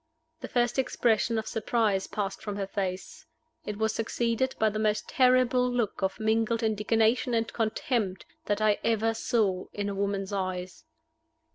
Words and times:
The 0.39 0.47
first 0.47 0.79
expression 0.79 1.37
of 1.37 1.45
surprise 1.45 2.07
passed 2.07 2.41
from 2.41 2.55
her 2.55 2.65
face. 2.65 3.27
It 3.67 3.77
was 3.77 3.93
succeeded 3.93 4.55
by 4.57 4.71
the 4.71 4.79
most 4.79 5.07
terrible 5.07 5.71
look 5.71 6.01
of 6.01 6.19
mingled 6.19 6.63
indignation 6.63 7.35
and 7.35 7.53
contempt 7.53 8.25
that 8.45 8.61
I 8.63 8.79
ever 8.83 9.13
saw 9.13 9.67
in 9.73 9.89
a 9.89 9.93
woman's 9.93 10.33
eyes. 10.33 10.85